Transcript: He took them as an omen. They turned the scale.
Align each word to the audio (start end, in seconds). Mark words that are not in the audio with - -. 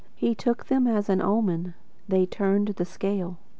He 0.15 0.33
took 0.33 0.65
them 0.65 0.87
as 0.87 1.09
an 1.09 1.21
omen. 1.21 1.75
They 2.07 2.25
turned 2.25 2.69
the 2.69 2.85
scale. 2.85 3.37